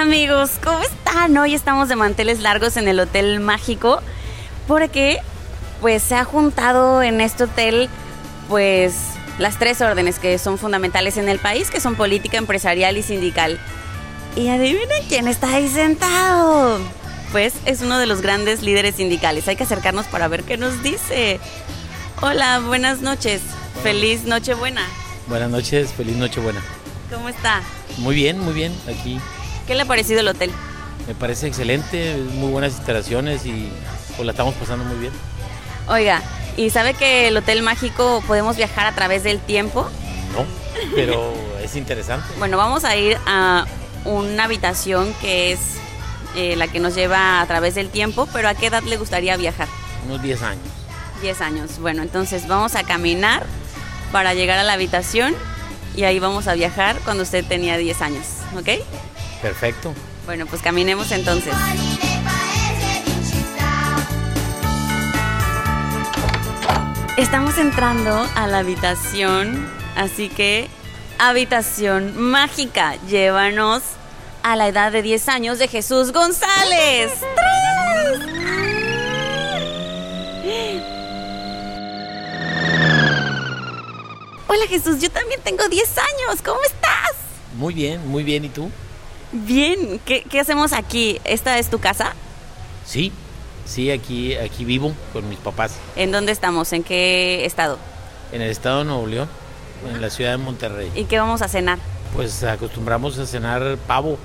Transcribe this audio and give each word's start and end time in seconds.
Amigos, 0.00 0.50
¿cómo 0.62 0.82
están? 0.82 1.36
Hoy 1.38 1.54
estamos 1.54 1.88
de 1.88 1.96
manteles 1.96 2.40
largos 2.40 2.76
en 2.76 2.86
el 2.86 3.00
Hotel 3.00 3.40
Mágico 3.40 4.02
porque 4.68 5.20
pues 5.80 6.02
se 6.02 6.14
ha 6.14 6.24
juntado 6.24 7.02
en 7.02 7.22
este 7.22 7.44
hotel 7.44 7.88
pues 8.46 8.94
las 9.38 9.58
tres 9.58 9.80
órdenes 9.80 10.18
que 10.18 10.36
son 10.36 10.58
fundamentales 10.58 11.16
en 11.16 11.30
el 11.30 11.38
país, 11.38 11.70
que 11.70 11.80
son 11.80 11.94
política, 11.94 12.36
empresarial 12.36 12.98
y 12.98 13.02
sindical. 13.02 13.58
Y 14.36 14.48
adivinen 14.48 15.02
quién 15.08 15.28
está 15.28 15.54
ahí 15.54 15.66
sentado. 15.66 16.78
Pues 17.32 17.54
es 17.64 17.80
uno 17.80 17.98
de 17.98 18.06
los 18.06 18.20
grandes 18.20 18.62
líderes 18.62 18.96
sindicales. 18.96 19.48
Hay 19.48 19.56
que 19.56 19.64
acercarnos 19.64 20.06
para 20.06 20.28
ver 20.28 20.44
qué 20.44 20.58
nos 20.58 20.82
dice. 20.82 21.40
Hola, 22.20 22.60
buenas 22.60 23.00
noches. 23.00 23.40
Feliz 23.82 24.24
Nochebuena. 24.24 24.82
Buenas 25.26 25.50
noches, 25.50 25.92
feliz 25.92 26.16
Nochebuena. 26.16 26.62
¿Cómo 27.10 27.30
está? 27.30 27.62
Muy 27.96 28.14
bien, 28.14 28.38
muy 28.38 28.52
bien, 28.52 28.74
aquí. 28.88 29.18
¿Qué 29.66 29.74
le 29.74 29.82
ha 29.82 29.84
parecido 29.84 30.20
el 30.20 30.28
hotel? 30.28 30.50
Me 31.06 31.14
parece 31.14 31.46
excelente, 31.46 32.16
muy 32.34 32.50
buenas 32.50 32.74
instalaciones 32.74 33.44
y 33.46 33.68
pues 34.16 34.24
la 34.24 34.32
estamos 34.32 34.54
pasando 34.54 34.84
muy 34.84 34.98
bien. 34.98 35.12
Oiga, 35.88 36.22
¿y 36.56 36.70
sabe 36.70 36.94
que 36.94 37.28
el 37.28 37.36
Hotel 37.36 37.62
Mágico 37.62 38.22
podemos 38.26 38.56
viajar 38.56 38.86
a 38.86 38.94
través 38.94 39.22
del 39.22 39.40
tiempo? 39.40 39.88
No, 40.32 40.44
pero 40.94 41.32
es 41.62 41.76
interesante. 41.76 42.26
Bueno, 42.38 42.56
vamos 42.56 42.84
a 42.84 42.96
ir 42.96 43.18
a 43.26 43.66
una 44.04 44.44
habitación 44.44 45.12
que 45.20 45.52
es 45.52 45.60
eh, 46.36 46.54
la 46.56 46.68
que 46.68 46.80
nos 46.80 46.94
lleva 46.94 47.40
a 47.40 47.46
través 47.46 47.74
del 47.74 47.88
tiempo, 47.88 48.28
pero 48.32 48.48
¿a 48.48 48.54
qué 48.54 48.66
edad 48.66 48.82
le 48.82 48.96
gustaría 48.96 49.36
viajar? 49.36 49.68
Unos 50.06 50.22
10 50.22 50.42
años. 50.42 50.64
10 51.22 51.40
años. 51.40 51.78
Bueno, 51.78 52.02
entonces 52.02 52.46
vamos 52.46 52.74
a 52.74 52.84
caminar 52.84 53.44
para 54.12 54.34
llegar 54.34 54.58
a 54.58 54.62
la 54.62 54.74
habitación 54.74 55.34
y 55.96 56.04
ahí 56.04 56.18
vamos 56.18 56.46
a 56.46 56.54
viajar 56.54 56.98
cuando 57.04 57.22
usted 57.22 57.44
tenía 57.44 57.76
10 57.76 58.02
años, 58.02 58.26
¿ok? 58.56 58.68
Perfecto. 59.42 59.94
Bueno, 60.24 60.46
pues 60.46 60.62
caminemos 60.62 61.12
entonces. 61.12 61.54
Estamos 67.16 67.56
entrando 67.56 68.26
a 68.34 68.46
la 68.46 68.58
habitación, 68.58 69.66
así 69.96 70.28
que 70.28 70.68
habitación 71.18 72.20
mágica, 72.20 72.96
llévanos 73.06 73.82
a 74.42 74.54
la 74.54 74.68
edad 74.68 74.92
de 74.92 75.02
10 75.02 75.28
años 75.28 75.58
de 75.58 75.66
Jesús 75.66 76.12
González. 76.12 77.12
Hola 84.48 84.66
Jesús, 84.68 85.00
yo 85.00 85.10
también 85.10 85.40
tengo 85.42 85.68
10 85.68 85.98
años, 85.98 86.42
¿cómo 86.44 86.60
estás? 86.64 87.12
Muy 87.56 87.74
bien, 87.74 88.06
muy 88.08 88.22
bien. 88.22 88.44
¿Y 88.44 88.48
tú? 88.48 88.70
Bien, 89.44 90.00
¿qué, 90.04 90.22
qué 90.22 90.40
hacemos 90.40 90.72
aquí? 90.72 91.20
¿Esta 91.24 91.58
es 91.58 91.68
tu 91.68 91.78
casa? 91.78 92.14
Sí, 92.86 93.12
sí, 93.66 93.90
aquí, 93.90 94.34
aquí 94.34 94.64
vivo 94.64 94.92
con 95.12 95.28
mis 95.28 95.38
papás. 95.38 95.74
¿En 95.96 96.10
dónde 96.12 96.32
estamos? 96.32 96.72
¿En 96.72 96.82
qué 96.82 97.44
estado? 97.44 97.78
En 98.32 98.40
el 98.40 98.50
estado 98.50 98.78
de 98.78 98.84
Nuevo 98.86 99.06
León, 99.06 99.28
en 99.92 100.00
la 100.00 100.08
ciudad 100.10 100.30
de 100.32 100.36
Monterrey. 100.38 100.90
¿Y 100.94 101.04
qué 101.04 101.18
vamos 101.18 101.42
a 101.42 101.48
cenar? 101.48 101.78
Pues 102.14 102.42
acostumbramos 102.44 103.18
a 103.18 103.26
cenar 103.26 103.76
pavo. 103.86 104.18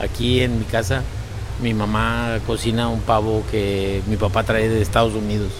Aquí 0.00 0.40
en 0.40 0.58
mi 0.58 0.64
casa, 0.64 1.02
mi 1.60 1.74
mamá 1.74 2.38
cocina 2.46 2.88
un 2.88 3.00
pavo 3.00 3.44
que 3.50 4.02
mi 4.06 4.16
papá 4.16 4.44
trae 4.44 4.68
de 4.68 4.82
Estados 4.82 5.14
Unidos. 5.14 5.50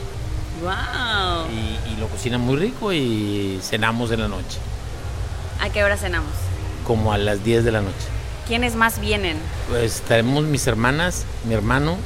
¡Wow! 0.62 1.46
Y, 1.52 1.92
y 1.92 1.96
lo 1.98 2.06
cocina 2.08 2.38
muy 2.38 2.56
rico 2.56 2.92
y 2.92 3.58
cenamos 3.62 4.10
en 4.12 4.20
la 4.20 4.28
noche, 4.28 4.58
¿A 5.60 5.68
qué 5.70 5.83
hora 5.83 5.96
cenamos? 5.96 6.30
como 6.86 7.12
a 7.12 7.18
las 7.18 7.42
10 7.42 7.64
de 7.64 7.72
la 7.72 7.80
noche. 7.80 8.08
¿Quiénes 8.46 8.74
más 8.77 9.00
vienen? 9.00 9.36
Pues 9.70 10.02
tenemos 10.02 10.44
mis 10.44 10.66
hermanas, 10.66 11.24
mi 11.46 11.55
hermano, 11.55 11.96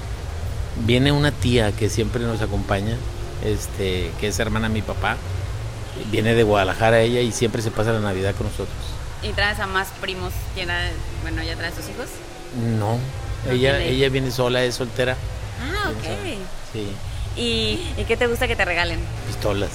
viene 0.87 1.11
una 1.13 1.33
tía 1.33 1.73
que 1.73 1.89
siempre 1.91 2.23
nos 2.25 2.41
acompaña, 2.43 2.97
este, 3.45 4.13
que 4.21 4.29
es 4.29 4.39
hermana 4.39 4.69
de 4.69 4.75
mi 4.75 4.83
papá, 4.83 5.17
viene 6.13 6.35
de 6.35 6.43
Guadalajara 6.45 7.01
ella 7.01 7.21
y 7.21 7.33
siempre 7.33 7.61
se 7.63 7.71
pasa 7.73 7.93
la 7.93 8.01
Navidad 8.01 8.35
con 8.37 8.47
nosotros. 8.47 8.77
¿Y 9.23 9.31
traes 9.33 9.59
a 9.59 9.67
más 9.67 9.89
primos? 10.01 10.33
¿Quién 10.55 10.71
ha- 10.71 10.91
bueno, 11.23 11.43
ya 11.43 11.57
traes 11.57 11.75
tus 11.75 11.89
hijos? 11.89 12.07
No, 12.79 12.99
No 13.45 13.53
ella, 13.53 13.77
tiene. 13.79 13.91
ella 13.91 14.09
viene 14.09 14.31
sola, 14.31 14.63
es 14.63 14.77
soltera. 14.77 15.17
Ah, 15.61 15.91
ok. 15.91 16.05
Sí, 16.73 16.89
¿Y, 17.37 17.81
¿Y 18.01 18.05
qué 18.07 18.17
te 18.17 18.27
gusta 18.29 18.47
que 18.47 18.55
te 18.55 18.65
regalen? 18.65 19.01
pistolas. 19.27 19.71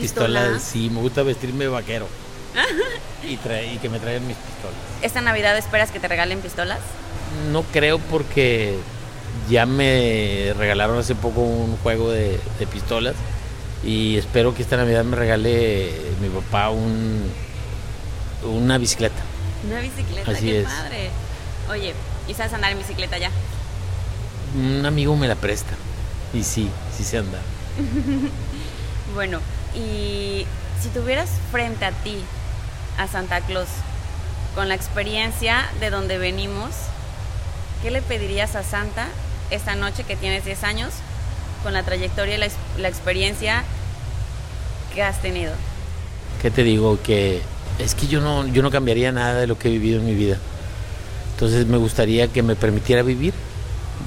¿Pistola? 0.00 0.40
Pistolas, 0.40 0.62
sí, 0.62 0.90
me 0.90 1.00
gusta 1.00 1.22
vestirme 1.22 1.68
vaquero. 1.68 2.08
y, 3.28 3.36
trae- 3.36 3.74
y 3.74 3.78
que 3.78 3.88
me 3.88 3.98
traigan 4.00 4.26
mis 4.26 4.36
pistolas. 4.36 4.76
¿Esta 5.02 5.20
Navidad 5.20 5.56
esperas 5.56 5.90
que 5.90 6.00
te 6.00 6.08
regalen 6.08 6.40
pistolas? 6.40 6.78
No 7.50 7.62
creo 7.64 7.98
porque 7.98 8.76
ya 9.48 9.66
me 9.66 10.52
regalaron 10.56 10.98
hace 10.98 11.14
poco 11.14 11.40
un 11.40 11.76
juego 11.78 12.10
de, 12.10 12.38
de 12.58 12.66
pistolas 12.66 13.14
y 13.84 14.16
espero 14.16 14.54
que 14.54 14.62
esta 14.62 14.76
Navidad 14.76 15.04
me 15.04 15.16
regale 15.16 15.92
mi 16.20 16.28
papá 16.28 16.70
un, 16.70 17.22
una 18.44 18.78
bicicleta. 18.78 19.20
Una 19.68 19.80
bicicleta, 19.80 20.30
Así 20.30 20.46
qué 20.46 20.60
es. 20.60 20.66
padre. 20.66 21.10
Oye, 21.70 21.94
¿y 22.28 22.34
sabes 22.34 22.52
andar 22.52 22.70
en 22.72 22.78
bicicleta 22.78 23.18
ya? 23.18 23.30
Un 24.56 24.86
amigo 24.86 25.16
me 25.16 25.26
la 25.26 25.34
presta 25.34 25.74
y 26.32 26.44
sí, 26.44 26.68
sí 26.96 27.02
sé 27.04 27.18
andar. 27.18 27.40
Bueno, 29.14 29.38
y 29.76 30.44
si 30.82 30.88
tuvieras 30.92 31.28
frente 31.52 31.84
a 31.84 31.92
ti 31.92 32.16
a 32.98 33.08
Santa 33.08 33.40
Claus 33.40 33.68
con 34.54 34.68
la 34.68 34.74
experiencia 34.74 35.68
de 35.80 35.90
donde 35.90 36.18
venimos, 36.18 36.70
¿qué 37.82 37.90
le 37.90 38.02
pedirías 38.02 38.54
a 38.54 38.62
Santa 38.62 39.08
esta 39.50 39.74
noche 39.74 40.04
que 40.04 40.16
tienes 40.16 40.44
10 40.44 40.64
años 40.64 40.92
con 41.62 41.72
la 41.72 41.82
trayectoria 41.82 42.36
y 42.36 42.38
la, 42.38 42.48
la 42.78 42.88
experiencia 42.88 43.64
que 44.94 45.02
has 45.02 45.20
tenido? 45.20 45.52
¿Qué 46.40 46.50
te 46.50 46.62
digo? 46.62 46.98
Que 47.02 47.42
es 47.78 47.94
que 47.94 48.06
yo 48.06 48.20
no, 48.20 48.46
yo 48.46 48.62
no 48.62 48.70
cambiaría 48.70 49.10
nada 49.12 49.40
de 49.40 49.46
lo 49.46 49.58
que 49.58 49.68
he 49.68 49.72
vivido 49.72 49.98
en 49.98 50.06
mi 50.06 50.14
vida. 50.14 50.38
Entonces 51.32 51.66
me 51.66 51.78
gustaría 51.78 52.28
que 52.28 52.42
me 52.42 52.54
permitiera 52.54 53.02
vivir, 53.02 53.34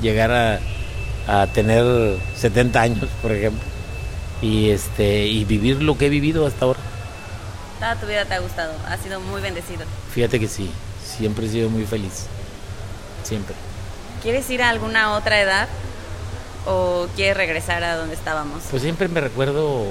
llegar 0.01 0.31
a, 0.31 0.59
a 1.27 1.47
tener 1.47 1.83
70 2.37 2.81
años, 2.81 3.09
por 3.21 3.33
ejemplo, 3.33 3.61
y 4.41 4.69
este 4.69 5.27
y 5.27 5.43
vivir 5.43 5.81
lo 5.81 5.97
que 5.97 6.05
he 6.05 6.09
vivido 6.09 6.47
hasta 6.47 6.65
ahora. 6.65 6.79
Toda 7.87 8.01
tu 8.01 8.07
vida 8.07 8.25
te 8.25 8.33
ha 8.33 8.39
gustado, 8.39 8.73
has 8.89 8.99
sido 8.99 9.21
muy 9.21 9.39
bendecido. 9.39 9.85
Fíjate 10.11 10.41
que 10.41 10.49
sí, 10.49 10.69
siempre 11.01 11.45
he 11.45 11.49
sido 11.49 11.69
muy 11.69 11.85
feliz. 11.85 12.25
Siempre. 13.23 13.55
¿Quieres 14.21 14.49
ir 14.49 14.61
a 14.61 14.67
alguna 14.67 15.13
otra 15.13 15.39
edad 15.39 15.69
o 16.65 17.07
quieres 17.15 17.37
regresar 17.37 17.85
a 17.85 17.95
donde 17.95 18.15
estábamos? 18.15 18.63
Pues 18.69 18.83
siempre 18.83 19.07
me 19.07 19.21
recuerdo 19.21 19.85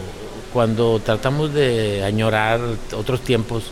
cuando 0.52 1.00
tratamos 1.00 1.54
de 1.54 2.04
añorar 2.04 2.60
otros 2.94 3.22
tiempos, 3.22 3.70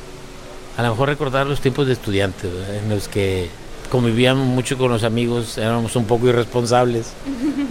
a 0.78 0.82
lo 0.82 0.92
mejor 0.92 1.10
recordar 1.10 1.46
los 1.46 1.60
tiempos 1.60 1.86
de 1.86 1.92
estudiantes, 1.92 2.50
¿verdad? 2.50 2.76
en 2.76 2.88
los 2.88 3.08
que 3.08 3.50
convivíamos 3.90 4.46
mucho 4.46 4.78
con 4.78 4.90
los 4.90 5.04
amigos, 5.04 5.58
éramos 5.58 5.96
un 5.96 6.06
poco 6.06 6.28
irresponsables 6.28 7.12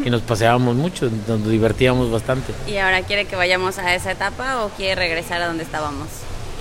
y 0.05 0.09
nos 0.11 0.21
paseábamos 0.21 0.75
mucho, 0.75 1.09
nos 1.27 1.47
divertíamos 1.47 2.11
bastante. 2.11 2.53
¿Y 2.67 2.77
ahora 2.77 3.01
quiere 3.01 3.25
que 3.25 3.35
vayamos 3.35 3.79
a 3.79 3.95
esa 3.95 4.11
etapa 4.11 4.63
o 4.63 4.69
quiere 4.69 4.93
regresar 4.93 5.41
a 5.41 5.47
donde 5.47 5.63
estábamos? 5.63 6.09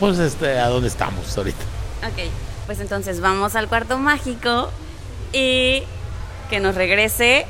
Pues 0.02 0.18
este, 0.18 0.58
a 0.58 0.66
dónde 0.66 0.88
estamos 0.88 1.38
ahorita. 1.38 1.62
Ok, 2.04 2.28
pues 2.66 2.80
entonces 2.80 3.20
vamos 3.20 3.54
al 3.54 3.68
cuarto 3.68 3.98
mágico 3.98 4.68
y 5.32 5.84
que 6.50 6.58
nos 6.58 6.74
regrese 6.74 7.46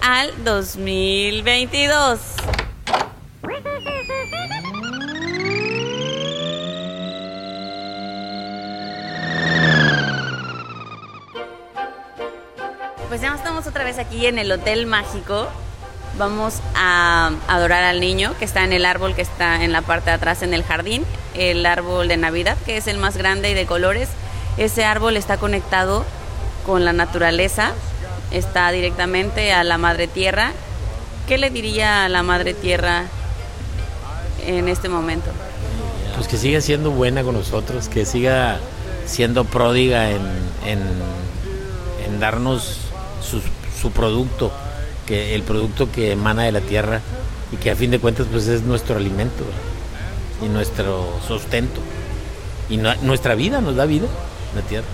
al 0.00 0.42
2022. 0.42 2.18
Pues 13.08 13.20
ya 13.20 13.34
estamos 13.34 13.66
otra 13.66 13.84
vez 13.84 13.98
aquí 13.98 14.24
en 14.24 14.38
el 14.38 14.50
Hotel 14.50 14.86
Mágico. 14.86 15.50
Vamos 16.18 16.60
a 16.74 17.30
adorar 17.48 17.84
al 17.84 18.00
niño 18.00 18.34
que 18.38 18.44
está 18.44 18.64
en 18.64 18.72
el 18.72 18.84
árbol 18.84 19.14
que 19.14 19.22
está 19.22 19.64
en 19.64 19.72
la 19.72 19.80
parte 19.80 20.10
de 20.10 20.16
atrás 20.16 20.42
en 20.42 20.52
el 20.52 20.62
jardín, 20.62 21.04
el 21.34 21.64
árbol 21.64 22.06
de 22.06 22.18
Navidad, 22.18 22.56
que 22.66 22.76
es 22.76 22.86
el 22.86 22.98
más 22.98 23.16
grande 23.16 23.50
y 23.50 23.54
de 23.54 23.64
colores. 23.64 24.10
Ese 24.58 24.84
árbol 24.84 25.16
está 25.16 25.38
conectado 25.38 26.04
con 26.66 26.84
la 26.84 26.92
naturaleza, 26.92 27.72
está 28.30 28.70
directamente 28.70 29.52
a 29.52 29.64
la 29.64 29.78
madre 29.78 30.06
tierra. 30.06 30.52
¿Qué 31.26 31.38
le 31.38 31.48
diría 31.48 32.04
a 32.04 32.08
la 32.10 32.22
madre 32.22 32.52
tierra 32.52 33.04
en 34.46 34.68
este 34.68 34.90
momento? 34.90 35.30
Pues 36.14 36.28
que 36.28 36.36
siga 36.36 36.60
siendo 36.60 36.90
buena 36.90 37.22
con 37.22 37.34
nosotros, 37.34 37.88
que 37.88 38.04
siga 38.04 38.58
siendo 39.06 39.44
pródiga 39.44 40.10
en, 40.10 40.20
en, 40.66 40.80
en 42.06 42.20
darnos 42.20 42.76
su, 43.22 43.40
su 43.80 43.90
producto, 43.92 44.52
que 45.06 45.34
el 45.34 45.42
producto 45.42 45.90
que 45.90 46.12
emana 46.12 46.44
de 46.44 46.52
la 46.52 46.60
tierra 46.60 47.00
y 47.52 47.56
que 47.56 47.70
a 47.70 47.76
fin 47.76 47.90
de 47.90 47.98
cuentas 47.98 48.26
pues 48.30 48.46
es 48.48 48.62
nuestro 48.62 48.96
alimento 48.96 49.44
¿verdad? 49.44 50.46
y 50.46 50.48
nuestro 50.48 51.08
sustento 51.26 51.80
y 52.70 52.76
no- 52.76 52.94
nuestra 53.02 53.34
vida 53.34 53.60
nos 53.60 53.76
da 53.76 53.84
vida 53.86 54.06
la 54.54 54.62
tierra. 54.62 54.86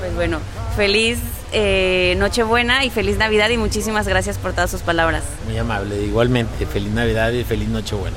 Pues 0.00 0.14
bueno, 0.14 0.38
feliz 0.76 1.18
eh, 1.52 2.14
Nochebuena 2.18 2.84
y 2.84 2.90
feliz 2.90 3.16
Navidad 3.18 3.50
y 3.50 3.56
muchísimas 3.56 4.06
gracias 4.06 4.38
por 4.38 4.52
todas 4.52 4.70
sus 4.70 4.82
palabras. 4.82 5.24
Muy 5.46 5.58
amable, 5.58 6.00
igualmente. 6.02 6.66
Feliz 6.66 6.92
Navidad 6.92 7.32
y 7.32 7.42
feliz 7.44 7.68
Nochebuena. 7.68 8.16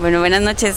Bueno, 0.00 0.20
buenas 0.20 0.40
noches. 0.42 0.76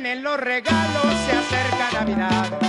Vienen 0.00 0.22
los 0.22 0.38
regalos, 0.38 1.02
se 1.26 1.32
acerca 1.32 1.90
Navidad, 1.92 2.67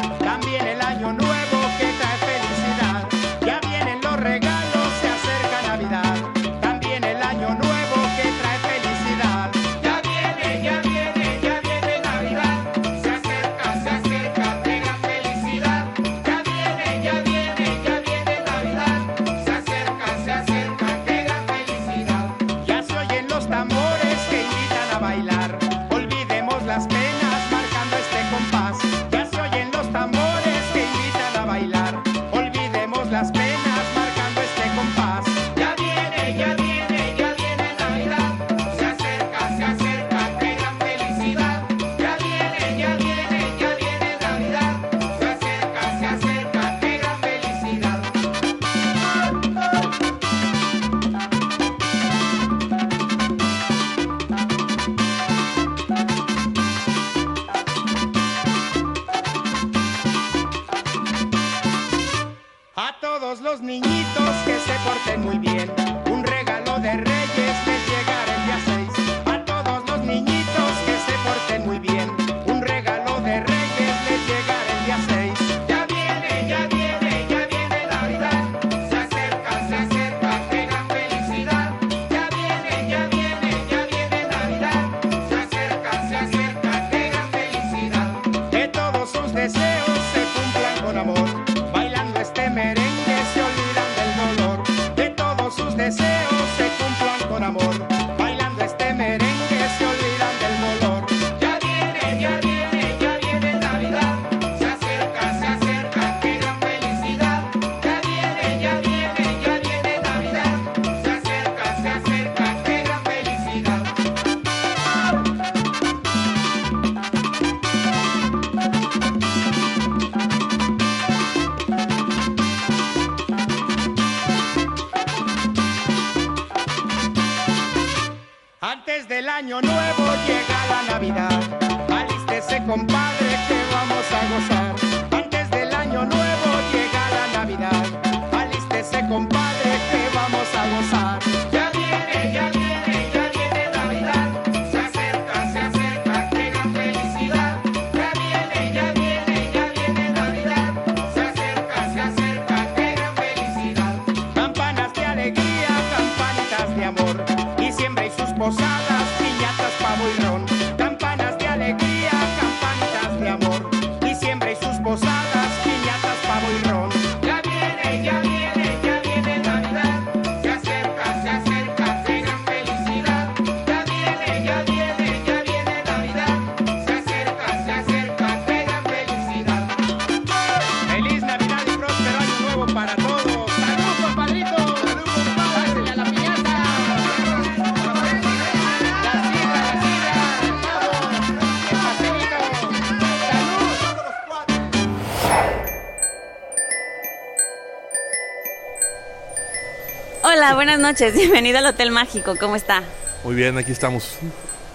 Hola, 200.49 200.56
buenas 200.56 200.79
noches. 200.79 201.13
Bienvenido 201.13 201.59
al 201.59 201.68
Hotel 201.68 201.91
Mágico. 201.91 202.35
¿Cómo 202.35 202.56
está? 202.56 202.81
Muy 203.23 203.35
bien, 203.35 203.56
aquí 203.59 203.71
estamos. 203.71 204.15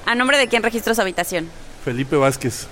¿A 0.06 0.14
nombre 0.14 0.38
de 0.38 0.46
quién 0.46 0.62
registró 0.62 0.94
su 0.94 1.00
habitación? 1.00 1.50
Felipe 1.84 2.14
Vázquez. 2.14 2.68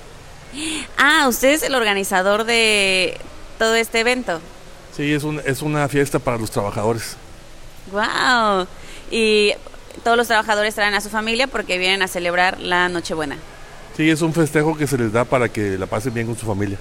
Ah, 0.97 1.27
usted 1.29 1.49
es 1.49 1.65
el 1.65 1.75
organizador 1.75 2.45
de 2.45 3.19
todo 3.59 3.75
este 3.75 3.99
evento. 3.99 4.41
Sí, 4.97 5.13
es, 5.13 5.25
un, 5.25 5.43
es 5.45 5.63
una 5.63 5.89
fiesta 5.89 6.21
para 6.21 6.39
los 6.39 6.53
trabajadores. 6.53 7.17
¡Wow! 7.91 8.69
Y 9.11 9.53
todos 10.05 10.17
los 10.17 10.29
trabajadores 10.29 10.77
traen 10.77 10.95
a 10.95 11.01
su 11.01 11.11
familia 11.11 11.49
porque 11.49 11.79
vienen 11.79 12.03
a 12.03 12.07
celebrar 12.07 12.61
la 12.61 12.89
Nochebuena. 12.89 13.37
Sí, 13.97 14.09
es 14.11 14.23
un 14.23 14.33
festejo 14.33 14.77
que 14.77 14.87
se 14.87 14.97
les 14.97 15.11
da 15.11 15.25
para 15.25 15.49
que 15.49 15.77
la 15.77 15.87
pasen 15.87 16.15
bien 16.15 16.29
con 16.29 16.39
su 16.39 16.47
familia. 16.47 16.79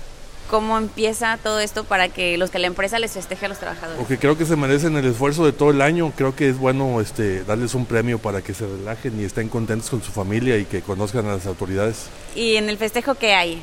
¿Cómo 0.51 0.77
empieza 0.77 1.37
todo 1.41 1.59
esto 1.61 1.85
para 1.85 2.09
que 2.09 2.37
los 2.37 2.51
que 2.51 2.59
la 2.59 2.67
empresa 2.67 2.99
les 2.99 3.13
festeje 3.13 3.45
a 3.45 3.49
los 3.49 3.57
trabajadores? 3.57 3.97
Porque 3.97 4.17
creo 4.19 4.37
que 4.37 4.45
se 4.45 4.55
merecen 4.57 4.95
el 4.97 5.05
esfuerzo 5.05 5.45
de 5.45 5.53
todo 5.53 5.71
el 5.71 5.81
año. 5.81 6.11
Creo 6.15 6.35
que 6.35 6.49
es 6.49 6.57
bueno 6.59 6.99
este, 7.01 7.43
darles 7.45 7.73
un 7.73 7.85
premio 7.85 8.19
para 8.19 8.41
que 8.41 8.53
se 8.53 8.67
relajen 8.67 9.19
y 9.19 9.23
estén 9.23 9.47
contentos 9.47 9.89
con 9.89 10.03
su 10.03 10.11
familia 10.11 10.57
y 10.57 10.65
que 10.65 10.81
conozcan 10.81 11.25
a 11.27 11.35
las 11.35 11.45
autoridades. 11.45 12.07
¿Y 12.35 12.55
en 12.57 12.69
el 12.69 12.77
festejo 12.77 13.15
qué 13.15 13.33
hay? 13.33 13.61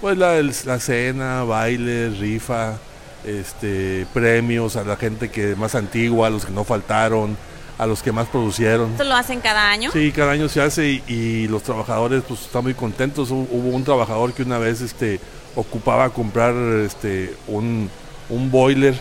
Pues 0.00 0.16
la, 0.16 0.40
la 0.42 0.80
cena, 0.80 1.44
baile, 1.44 2.08
rifa, 2.08 2.78
este, 3.26 4.06
premios 4.14 4.76
a 4.76 4.84
la 4.84 4.96
gente 4.96 5.30
que 5.30 5.56
más 5.56 5.74
antigua, 5.74 6.28
a 6.28 6.30
los 6.30 6.46
que 6.46 6.52
no 6.52 6.64
faltaron, 6.64 7.36
a 7.76 7.86
los 7.86 8.02
que 8.02 8.12
más 8.12 8.28
producieron. 8.28 8.92
¿Esto 8.92 9.04
lo 9.04 9.14
hacen 9.14 9.40
cada 9.40 9.68
año? 9.70 9.90
Sí, 9.92 10.10
cada 10.12 10.32
año 10.32 10.48
se 10.48 10.62
hace 10.62 10.88
y, 10.88 11.02
y 11.06 11.48
los 11.48 11.62
trabajadores 11.62 12.22
pues 12.26 12.40
están 12.42 12.62
muy 12.64 12.74
contentos. 12.74 13.30
Hu- 13.30 13.46
Hubo 13.50 13.68
un 13.76 13.84
trabajador 13.84 14.32
que 14.32 14.42
una 14.42 14.58
vez 14.58 14.80
este, 14.80 15.20
ocupaba 15.56 16.10
comprar 16.10 16.54
este, 16.84 17.34
un, 17.46 17.90
un 18.28 18.50
boiler 18.50 18.94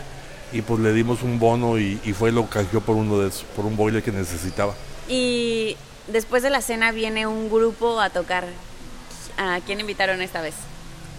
y 0.53 0.61
pues 0.61 0.79
le 0.79 0.93
dimos 0.93 1.23
un 1.23 1.39
bono 1.39 1.77
y, 1.77 1.99
y 2.05 2.13
fue 2.13 2.31
lo 2.31 2.43
que 2.43 2.49
canjeó 2.59 2.81
por 2.81 2.95
uno 2.95 3.19
de 3.19 3.29
esos, 3.29 3.43
por 3.55 3.65
un 3.65 3.75
boiler 3.75 4.01
que 4.01 4.11
necesitaba. 4.11 4.73
Y 5.09 5.75
después 6.07 6.43
de 6.43 6.49
la 6.49 6.61
cena 6.61 6.91
viene 6.91 7.27
un 7.27 7.49
grupo 7.49 7.99
a 7.99 8.09
tocar. 8.09 8.45
¿A 9.37 9.59
quién 9.65 9.79
invitaron 9.79 10.21
esta 10.21 10.41
vez? 10.41 10.55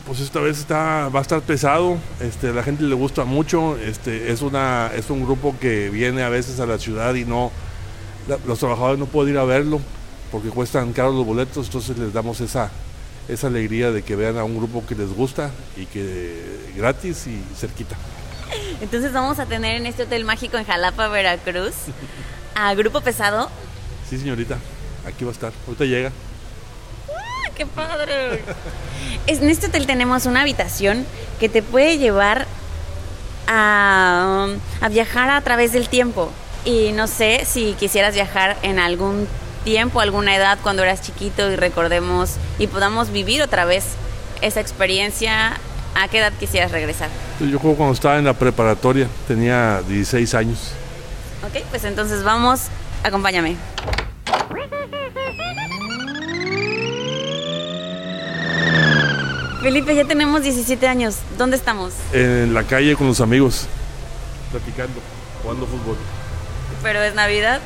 Pues 0.06 0.20
esta 0.20 0.40
vez 0.40 0.58
está, 0.58 1.08
va 1.14 1.18
a 1.20 1.22
estar 1.22 1.40
pesado, 1.42 1.98
este, 2.20 2.48
a 2.48 2.52
la 2.52 2.62
gente 2.62 2.82
le 2.82 2.94
gusta 2.94 3.24
mucho, 3.24 3.76
este, 3.76 4.32
es, 4.32 4.40
una, 4.40 4.90
es 4.96 5.10
un 5.10 5.22
grupo 5.22 5.54
que 5.60 5.90
viene 5.90 6.22
a 6.22 6.30
veces 6.30 6.58
a 6.60 6.66
la 6.66 6.78
ciudad 6.78 7.14
y 7.14 7.26
no, 7.26 7.50
la- 8.26 8.38
los 8.46 8.58
trabajadores 8.58 8.98
no 8.98 9.04
pueden 9.06 9.34
ir 9.34 9.38
a 9.38 9.44
verlo 9.44 9.80
porque 10.32 10.48
cuestan 10.48 10.92
caros 10.94 11.14
los 11.14 11.26
boletos, 11.26 11.66
entonces 11.66 11.98
les 11.98 12.12
damos 12.14 12.40
esa, 12.40 12.70
esa 13.28 13.48
alegría 13.48 13.90
de 13.90 14.02
que 14.02 14.16
vean 14.16 14.38
a 14.38 14.44
un 14.44 14.56
grupo 14.56 14.84
que 14.86 14.94
les 14.94 15.12
gusta 15.12 15.50
y 15.76 15.86
que 15.86 16.70
gratis 16.76 17.26
y 17.26 17.42
cerquita. 17.56 17.96
Entonces 18.80 19.12
vamos 19.12 19.38
a 19.38 19.46
tener 19.46 19.76
en 19.76 19.86
este 19.86 20.04
hotel 20.04 20.24
mágico 20.24 20.56
en 20.56 20.64
Jalapa, 20.64 21.08
Veracruz, 21.08 21.74
a 22.54 22.74
Grupo 22.74 23.00
Pesado. 23.00 23.50
Sí, 24.08 24.18
señorita, 24.18 24.58
aquí 25.06 25.24
va 25.24 25.30
a 25.30 25.34
estar, 25.34 25.52
ahorita 25.66 25.84
llega. 25.84 26.12
¡Ah, 27.10 27.50
¡Qué 27.54 27.66
padre! 27.66 28.42
en 29.26 29.50
este 29.50 29.66
hotel 29.66 29.86
tenemos 29.86 30.24
una 30.26 30.40
habitación 30.42 31.04
que 31.38 31.48
te 31.48 31.62
puede 31.62 31.98
llevar 31.98 32.46
a, 33.46 34.48
a 34.80 34.88
viajar 34.88 35.28
a 35.30 35.40
través 35.42 35.72
del 35.72 35.88
tiempo. 35.88 36.30
Y 36.64 36.92
no 36.92 37.06
sé 37.06 37.44
si 37.44 37.74
quisieras 37.74 38.14
viajar 38.14 38.56
en 38.62 38.78
algún 38.78 39.28
tiempo, 39.68 40.00
alguna 40.00 40.34
edad, 40.34 40.58
cuando 40.62 40.82
eras 40.82 41.02
chiquito 41.02 41.50
y 41.50 41.54
recordemos 41.54 42.36
y 42.58 42.68
podamos 42.68 43.10
vivir 43.10 43.42
otra 43.42 43.66
vez 43.66 43.84
esa 44.40 44.60
experiencia. 44.60 45.60
¿A 45.94 46.08
qué 46.08 46.20
edad 46.20 46.32
quisieras 46.40 46.72
regresar? 46.72 47.10
Yo 47.38 47.58
juego 47.58 47.76
cuando 47.76 47.92
estaba 47.92 48.16
en 48.16 48.24
la 48.24 48.32
preparatoria, 48.32 49.08
tenía 49.26 49.82
16 49.86 50.34
años. 50.34 50.72
Ok, 51.46 51.62
pues 51.68 51.84
entonces 51.84 52.24
vamos, 52.24 52.68
acompáñame. 53.04 53.56
Felipe, 59.60 59.94
ya 59.94 60.06
tenemos 60.06 60.42
17 60.44 60.88
años. 60.88 61.16
¿Dónde 61.36 61.58
estamos? 61.58 61.92
En 62.14 62.54
la 62.54 62.62
calle 62.62 62.96
con 62.96 63.06
los 63.06 63.20
amigos, 63.20 63.66
platicando, 64.50 64.98
jugando 65.42 65.66
fútbol. 65.66 65.98
Pero 66.82 67.02
es 67.02 67.14
Navidad. 67.14 67.60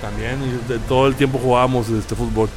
También, 0.00 0.38
y 0.42 0.68
de- 0.72 0.78
todo 0.80 1.06
el 1.06 1.14
tiempo 1.14 1.38
jugábamos 1.38 1.88
este 1.90 2.14
fútbol. 2.14 2.48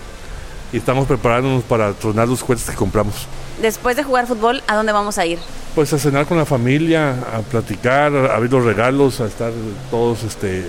Y 0.72 0.78
estamos 0.78 1.06
preparándonos 1.08 1.64
para 1.64 1.94
tronar 1.94 2.28
los 2.28 2.44
cohetes 2.44 2.66
que 2.70 2.76
compramos. 2.76 3.14
Después 3.62 3.96
de 3.96 4.04
jugar 4.04 4.26
fútbol, 4.28 4.64
¿a 4.68 4.76
dónde 4.76 4.92
vamos 4.92 5.18
a 5.20 5.26
ir? 5.26 5.38
Pues 5.76 5.94
a 5.94 6.00
cenar 6.00 6.26
con 6.26 6.38
la 6.38 6.46
familia, 6.46 7.12
a 7.34 7.40
platicar, 7.42 8.16
a 8.16 8.36
abrir 8.36 8.52
los 8.52 8.64
regalos, 8.66 9.20
a 9.22 9.26
estar 9.26 9.52
todos 9.92 10.24
este, 10.24 10.66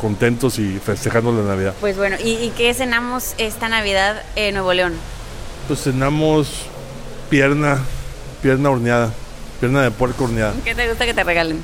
contentos 0.00 0.58
y 0.60 0.78
festejando 0.78 1.32
la 1.32 1.42
Navidad. 1.48 1.74
Pues 1.80 1.96
bueno, 1.96 2.16
¿y, 2.22 2.34
y 2.34 2.52
qué 2.56 2.72
cenamos 2.74 3.34
esta 3.38 3.68
Navidad 3.68 4.22
en 4.36 4.54
Nuevo 4.54 4.72
León? 4.74 4.92
Pues 5.66 5.82
cenamos 5.82 6.66
pierna, 7.28 7.78
pierna 8.42 8.70
horneada, 8.70 9.12
pierna 9.58 9.82
de 9.82 9.90
puerco 9.90 10.24
horneada. 10.24 10.54
¿Qué 10.64 10.74
te 10.74 10.88
gusta 10.88 11.04
que 11.04 11.14
te 11.14 11.24
regalen? 11.24 11.62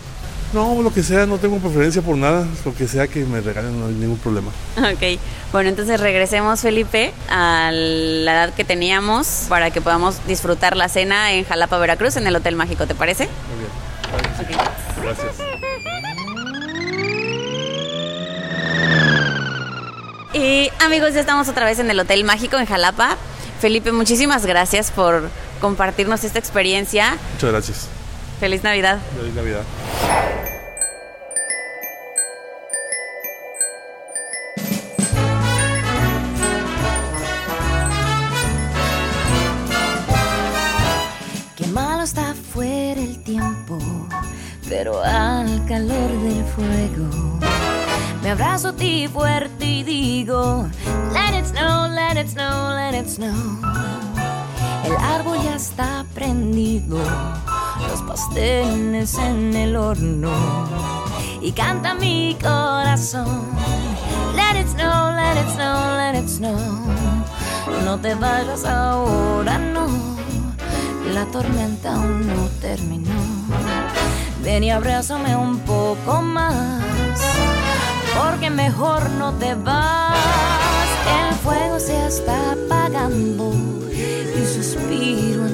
No, 0.55 0.81
lo 0.83 0.95
que 0.95 1.03
sea, 1.03 1.27
no 1.27 1.39
tengo 1.39 1.59
preferencia 1.59 2.01
por 2.01 2.17
nada, 2.17 2.47
lo 2.65 2.73
que 2.75 2.87
sea 2.87 3.09
que 3.09 3.25
me 3.25 3.41
regalen 3.41 3.79
no 3.81 3.87
hay 3.89 3.95
ningún 3.95 4.19
problema. 4.19 4.53
Ok, 4.79 5.19
bueno, 5.53 5.69
entonces 5.69 5.99
regresemos, 5.99 6.61
Felipe, 6.61 7.13
a 7.29 7.71
la 7.73 8.33
edad 8.33 8.55
que 8.55 8.63
teníamos 8.65 9.47
para 9.49 9.73
que 9.73 9.81
podamos 9.81 10.25
disfrutar 10.29 10.77
la 10.77 10.89
cena 10.89 11.33
en 11.33 11.45
Jalapa, 11.45 11.77
Veracruz, 11.79 12.17
en 12.17 12.29
el 12.29 12.37
Hotel 12.37 12.55
Mágico, 12.55 12.87
¿te 12.87 12.95
parece? 12.95 13.29
Muy 13.51 13.59
bien, 13.59 14.61
Ok. 14.61 15.03
gracias. 15.03 15.35
Y 20.33 20.71
amigos, 20.85 21.15
ya 21.15 21.21
estamos 21.21 21.49
otra 21.49 21.65
vez 21.65 21.79
en 21.81 21.91
el 21.91 21.99
Hotel 21.99 22.23
Mágico 22.25 22.59
en 22.59 22.67
Jalapa. 22.67 23.17
Felipe, 23.61 23.91
muchísimas 23.93 24.47
gracias 24.47 24.91
por 24.91 25.29
compartirnos 25.61 26.23
esta 26.25 26.39
experiencia. 26.39 27.17
Muchas 27.35 27.51
gracias. 27.51 27.89
Feliz 28.45 28.63
Navidad. 28.63 28.99
Feliz 29.17 29.35
Navidad. 29.35 29.63
Qué 41.57 41.67
malo 41.69 42.03
está 42.03 42.35
fuera 42.35 43.01
el 43.01 43.23
tiempo, 43.23 43.79
pero 44.69 45.03
al 45.03 45.65
calor 45.65 46.11
del 46.21 46.45
fuego 46.45 47.39
me 48.23 48.31
abrazo 48.33 48.69
a 48.69 48.77
ti 48.77 49.09
fuerte 49.09 49.65
y 49.65 49.83
digo, 49.85 50.69
let 51.15 51.39
it 51.39 51.47
snow, 51.47 51.89
let 51.89 52.21
it 52.21 52.29
snow, 52.29 52.75
let 52.77 52.95
it 52.95 53.09
snow. 53.09 53.33
El 54.85 54.95
árbol 54.97 55.39
ya 55.43 55.57
está 55.57 56.05
prendido, 56.13 56.99
los 58.35 58.41
pasteles 59.05 59.15
en 59.19 59.55
el 59.55 59.77
horno 59.77 60.33
y 61.41 61.53
canta 61.53 61.95
mi 61.95 62.37
corazón. 62.41 63.47
Let 64.35 64.61
it 64.61 64.69
snow, 64.69 65.13
let 65.13 65.41
it 65.41 65.49
snow, 65.55 65.97
let 65.97 66.19
it 66.19 66.29
snow. 66.29 66.59
No 67.85 67.99
te 67.99 68.15
vayas 68.15 68.65
ahora, 68.65 69.59
no. 69.59 69.87
La 71.13 71.25
tormenta 71.27 71.95
aún 71.95 72.27
no 72.27 72.49
terminó. 72.61 73.11
Ven 74.43 74.65
y 74.65 74.71
abrázame 74.71 75.37
un 75.37 75.59
poco 75.61 76.21
más, 76.23 76.83
porque 78.17 78.51
mejor 78.51 79.11
no 79.11 79.33
te 79.35 79.55
vas. 79.55 80.17
El 81.29 81.35
fuego 81.37 81.79
se 81.79 82.07
está 82.07 82.53
apagando 82.53 83.53
y 84.37 84.45
suspiro 84.47 85.54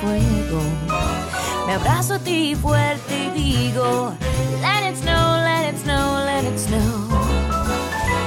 fuego 0.00 0.60
me 1.66 1.72
abrazo 1.72 2.14
a 2.14 2.18
ti 2.20 2.54
fuerte 2.54 3.24
y 3.24 3.30
digo, 3.30 4.14
let 4.62 4.88
it 4.88 4.96
snow, 4.96 5.42
let 5.42 5.68
it 5.68 5.76
snow, 5.76 6.24
let 6.24 6.44
it 6.44 6.56
snow. 6.56 7.08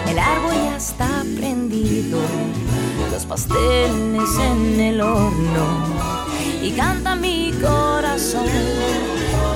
El 0.09 0.19
árbol 0.19 0.55
ya 0.55 0.75
está 0.75 1.23
prendido, 1.38 2.19
los 3.11 3.25
pasteles 3.25 4.29
en 4.41 4.79
el 4.81 4.99
horno 4.99 5.67
y 6.61 6.71
canta 6.71 7.15
mi 7.15 7.53
corazón. 7.61 8.45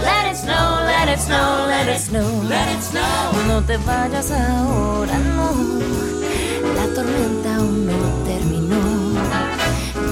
Let 0.01 0.31
it 0.31 0.37
snow, 0.37 0.85
let 0.85 1.11
it 1.13 1.19
snow, 1.19 1.67
let 1.67 1.93
it 1.93 1.99
snow, 1.99 2.43
let 2.47 2.71
it 2.71 2.81
snow. 2.81 3.47
No 3.47 3.61
te 3.65 3.75
vayas 3.75 4.31
ahora, 4.31 5.17
no. 5.17 5.51
La 6.73 6.93
tormenta 6.95 7.55
aún 7.57 7.85
no 7.85 8.23
terminó. 8.25 8.92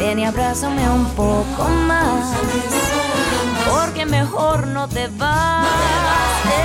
Ven 0.01 0.17
y 0.17 0.25
abrázame 0.25 0.89
un 0.89 1.05
poco 1.11 1.69
más. 1.85 2.33
Porque 3.69 4.03
mejor 4.07 4.65
no 4.65 4.87
te 4.87 5.07
vas. 5.09 5.67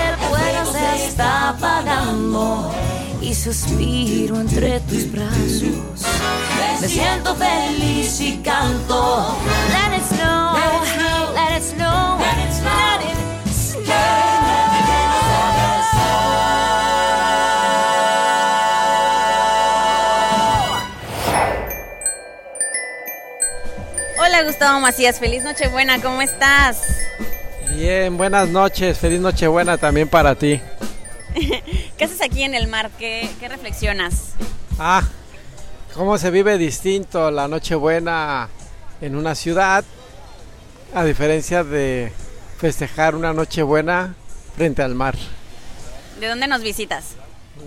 El 0.09 0.16
fuego 0.26 0.73
se 0.73 1.07
está 1.07 1.50
apagando. 1.50 2.73
Y 3.21 3.35
suspiro 3.35 4.40
entre 4.40 4.81
tus 4.81 5.12
brazos. 5.12 6.07
Me 6.81 6.88
siento 6.88 7.35
feliz 7.35 8.19
y 8.23 8.38
canto. 8.38 9.37
Let 9.69 9.99
it 9.99 10.05
snow. 10.07 10.55
Let 10.55 11.59
it 11.59 11.62
snow. 11.62 12.19
Let 12.19 12.49
it 12.49 12.55
snow. 12.55 13.15
Gustavo 24.45 24.81
Macías, 24.81 25.19
feliz 25.19 25.43
Nochebuena, 25.45 26.00
¿cómo 26.02 26.21
estás? 26.21 26.83
Bien, 27.75 28.19
buenas 28.19 28.49
noches, 28.49 28.99
feliz 28.99 29.19
Nochebuena 29.19 29.78
también 29.78 30.09
para 30.09 30.35
ti. 30.35 30.61
¿Qué 31.97 32.05
haces 32.05 32.21
aquí 32.21 32.43
en 32.43 32.55
el 32.55 32.69
mar? 32.69 32.90
¿Qué, 32.99 33.31
qué 33.40 33.49
reflexionas? 33.49 34.35
Ah, 34.78 35.02
cómo 35.95 36.19
se 36.19 36.31
vive 36.31 36.59
distinto 36.59 37.31
la 37.31 37.49
Nochebuena 37.49 38.49
en 39.00 39.16
una 39.16 39.35
ciudad, 39.35 39.85
a 40.95 41.05
diferencia 41.05 41.64
de 41.64 42.12
festejar 42.59 43.14
una 43.14 43.33
Nochebuena 43.33 44.14
frente 44.55 44.83
al 44.83 44.95
mar. 44.95 45.14
¿De 46.21 46.28
dónde 46.28 46.47
nos 46.47 46.62
visitas? 46.62 47.14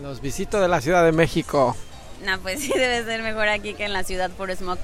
Los 0.03 0.21
visito 0.21 0.61
de 0.61 0.67
la 0.67 0.81
Ciudad 0.81 1.03
de 1.03 1.13
México. 1.13 1.75
No, 2.23 2.39
pues 2.39 2.59
sí 2.61 2.71
debe 2.75 3.03
ser 3.05 3.23
mejor 3.23 3.49
aquí 3.49 3.73
que 3.73 3.85
en 3.85 3.93
la 3.93 4.03
ciudad 4.03 4.29
por 4.29 4.55
smog. 4.55 4.77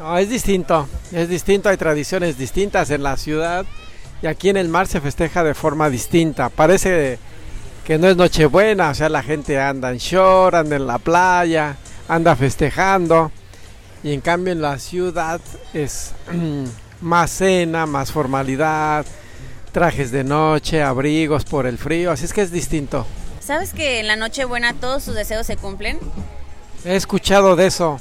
No, 0.00 0.16
es 0.16 0.30
distinto, 0.30 0.88
es 1.12 1.28
distinto, 1.28 1.68
hay 1.68 1.76
tradiciones 1.76 2.38
distintas 2.38 2.88
en 2.88 3.02
la 3.02 3.18
ciudad 3.18 3.66
y 4.22 4.28
aquí 4.28 4.48
en 4.48 4.56
el 4.56 4.70
mar 4.70 4.86
se 4.86 4.98
festeja 4.98 5.44
de 5.44 5.52
forma 5.52 5.90
distinta. 5.90 6.48
Parece 6.48 7.18
que 7.84 7.98
no 7.98 8.08
es 8.08 8.16
Nochebuena, 8.16 8.88
o 8.88 8.94
sea, 8.94 9.10
la 9.10 9.22
gente 9.22 9.60
anda 9.60 9.90
en 9.90 9.98
shore, 9.98 10.56
anda 10.56 10.76
en 10.76 10.86
la 10.86 10.96
playa, 10.96 11.76
anda 12.08 12.34
festejando 12.34 13.30
y 14.02 14.14
en 14.14 14.22
cambio 14.22 14.54
en 14.54 14.62
la 14.62 14.78
ciudad 14.78 15.38
es 15.74 16.14
más 17.02 17.30
cena, 17.30 17.84
más 17.84 18.10
formalidad, 18.10 19.04
trajes 19.70 20.10
de 20.12 20.24
noche, 20.24 20.82
abrigos 20.82 21.44
por 21.44 21.66
el 21.66 21.76
frío, 21.76 22.10
así 22.10 22.24
es 22.24 22.32
que 22.32 22.40
es 22.40 22.50
distinto. 22.50 23.06
¿Sabes 23.38 23.74
que 23.74 24.00
en 24.00 24.06
la 24.06 24.16
Nochebuena 24.16 24.72
todos 24.72 25.02
sus 25.02 25.14
deseos 25.14 25.46
se 25.46 25.58
cumplen? 25.58 25.98
He 26.86 26.96
escuchado 26.96 27.54
de 27.54 27.66
eso. 27.66 28.00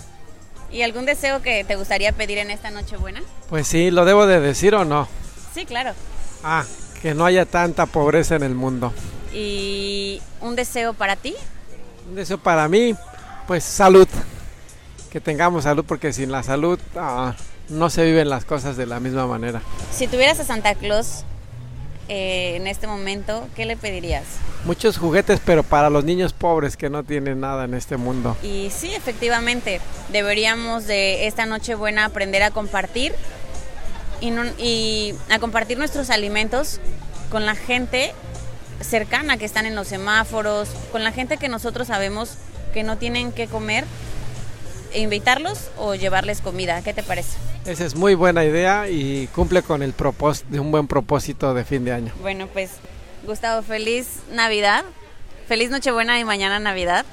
¿Y 0.71 0.83
algún 0.83 1.05
deseo 1.05 1.41
que 1.41 1.63
te 1.63 1.75
gustaría 1.75 2.11
pedir 2.11 2.37
en 2.37 2.51
esta 2.51 2.69
Nochebuena? 2.69 3.21
Pues 3.49 3.67
sí, 3.67 3.89
¿lo 3.89 4.05
debo 4.05 4.27
de 4.27 4.39
decir 4.39 4.75
o 4.75 4.85
no? 4.85 5.07
Sí, 5.53 5.65
claro. 5.65 5.93
Ah, 6.43 6.63
que 7.01 7.13
no 7.13 7.25
haya 7.25 7.45
tanta 7.45 7.85
pobreza 7.87 8.35
en 8.35 8.43
el 8.43 8.53
mundo. 8.53 8.93
¿Y 9.33 10.21
un 10.41 10.55
deseo 10.55 10.93
para 10.93 11.15
ti? 11.15 11.35
Un 12.07 12.15
deseo 12.15 12.37
para 12.37 12.67
mí, 12.67 12.95
pues 13.47 13.63
salud. 13.63 14.07
Que 15.11 15.19
tengamos 15.19 15.63
salud 15.63 15.83
porque 15.87 16.13
sin 16.13 16.31
la 16.31 16.43
salud 16.43 16.79
ah, 16.95 17.33
no 17.67 17.89
se 17.89 18.05
viven 18.05 18.29
las 18.29 18.45
cosas 18.45 18.77
de 18.77 18.85
la 18.85 18.99
misma 18.99 19.25
manera. 19.25 19.61
Si 19.91 20.07
tuvieras 20.07 20.39
a 20.39 20.43
Santa 20.43 20.75
Claus 20.75 21.23
eh, 22.09 22.55
en 22.55 22.67
este 22.67 22.87
momento, 22.87 23.47
¿qué 23.55 23.65
le 23.65 23.77
pedirías? 23.77 24.23
Muchos 24.65 24.97
juguetes, 24.97 25.39
pero 25.45 25.63
para 25.63 25.89
los 25.89 26.03
niños 26.03 26.33
pobres 26.33 26.75
que 26.75 26.89
no 26.89 27.03
tienen 27.03 27.39
nada 27.39 27.63
en 27.65 27.73
este 27.73 27.95
mundo. 27.97 28.35
Y 28.43 28.69
sí, 28.71 28.93
efectivamente, 28.93 29.79
deberíamos 30.11 30.85
de 30.87 31.27
esta 31.27 31.45
Nochebuena 31.45 32.05
aprender 32.05 32.43
a 32.43 32.51
compartir 32.51 33.13
y, 34.21 34.31
no- 34.31 34.43
y 34.57 35.13
a 35.29 35.39
compartir 35.39 35.77
nuestros 35.77 36.09
alimentos 36.09 36.81
con 37.31 37.45
la 37.45 37.55
gente 37.55 38.13
cercana 38.81 39.37
que 39.37 39.45
están 39.45 39.65
en 39.65 39.75
los 39.75 39.87
semáforos, 39.87 40.69
con 40.91 41.03
la 41.03 41.11
gente 41.11 41.37
que 41.37 41.47
nosotros 41.47 41.87
sabemos 41.87 42.31
que 42.73 42.83
no 42.83 42.97
tienen 42.97 43.31
que 43.31 43.47
comer, 43.47 43.85
invitarlos 44.93 45.69
o 45.77 45.95
llevarles 45.95 46.41
comida. 46.41 46.81
¿Qué 46.81 46.93
te 46.93 47.03
parece? 47.03 47.37
Esa 47.65 47.85
es 47.85 47.95
muy 47.95 48.15
buena 48.15 48.43
idea 48.45 48.89
y 48.89 49.27
cumple 49.35 49.61
con 49.61 49.83
el 49.83 49.93
de 50.49 50.59
un 50.59 50.71
buen 50.71 50.87
propósito 50.87 51.53
de 51.53 51.63
fin 51.65 51.85
de 51.85 51.91
año. 51.93 52.13
Bueno, 52.21 52.47
pues 52.51 52.71
Gustavo, 53.25 53.61
feliz 53.61 54.07
Navidad, 54.31 54.83
feliz 55.47 55.69
Nochebuena 55.69 56.19
y 56.19 56.23
mañana 56.23 56.59
Navidad. 56.59 57.05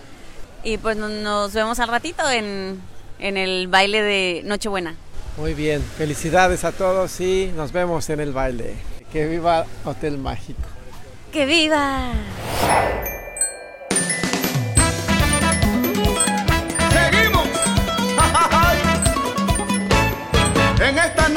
Y 0.64 0.78
pues 0.78 0.96
no- 0.96 1.08
nos 1.08 1.52
vemos 1.52 1.78
al 1.80 1.88
ratito 1.88 2.28
en, 2.30 2.80
en 3.18 3.36
el 3.36 3.68
baile 3.68 4.02
de 4.02 4.42
Nochebuena. 4.44 4.94
Muy 5.36 5.52
bien, 5.54 5.82
felicidades 5.98 6.64
a 6.64 6.72
todos 6.72 7.20
y 7.20 7.52
nos 7.54 7.70
vemos 7.72 8.08
en 8.10 8.20
el 8.20 8.32
baile. 8.32 8.74
Que 9.12 9.26
viva 9.26 9.66
Hotel 9.84 10.18
Mágico. 10.18 10.62
¡Que 11.32 11.44
viva! 11.46 12.12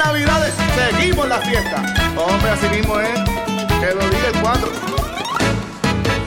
Navidades 0.04 0.54
seguimos 0.74 1.28
la 1.28 1.38
fiesta. 1.38 1.82
Hombre, 2.16 2.50
así 2.50 2.68
mismo 2.68 2.98
es. 3.00 3.18
Que 3.80 3.94
lo 3.94 4.04
diga 4.08 4.28
el 4.32 4.40
cuatro. 4.40 4.68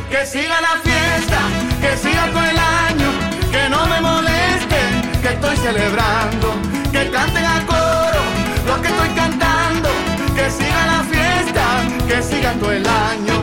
Que 0.09 0.25
siga 0.25 0.61
la 0.61 0.75
fiesta, 0.87 1.39
que 1.81 1.97
siga 1.97 2.27
todo 2.31 2.43
el 2.43 2.57
año, 2.57 3.09
que 3.51 3.69
no 3.69 3.85
me 3.87 3.99
molesten, 3.99 4.89
que 5.21 5.29
estoy 5.29 5.57
celebrando, 5.57 6.53
que 6.91 7.09
canten 7.09 7.45
a 7.45 7.65
coro 7.65 8.23
lo 8.67 8.81
que 8.81 8.87
estoy 8.89 9.09
cantando, 9.09 9.89
que 10.35 10.49
siga 10.51 10.85
la 10.85 11.03
fiesta, 11.13 11.65
que 12.07 12.21
siga 12.21 12.53
todo 12.53 12.71
el 12.71 12.87
año. 12.87 13.35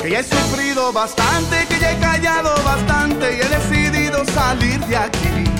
Que 0.00 0.10
ya 0.10 0.20
he 0.20 0.24
sufrido 0.24 0.92
bastante, 0.92 1.66
que 1.68 1.80
ya 1.80 1.92
he 1.92 1.98
callado 1.98 2.54
bastante 2.62 3.36
y 3.36 3.40
he 3.40 3.48
decidido 3.48 4.24
salir 4.26 4.78
de 4.80 4.96
aquí. 4.96 5.53